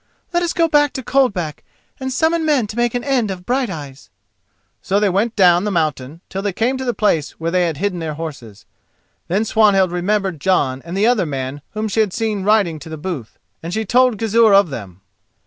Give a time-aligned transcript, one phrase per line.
[0.33, 1.63] Let us go back to Coldback
[1.99, 4.09] and summon men to make an end of Brighteyes."
[4.81, 7.67] So they went on down the mountain till they came to the place where they
[7.67, 8.65] had hidden their horses.
[9.27, 12.97] Then Swanhild remembered Jon and the other man whom she had seen riding to the
[12.97, 15.01] booth, and she told Gizur of them.